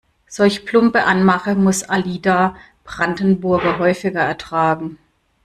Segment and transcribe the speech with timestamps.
[0.27, 2.55] Solch plumpe Anmache muss Alida
[2.85, 4.97] Brandenburger häufiger ertragen.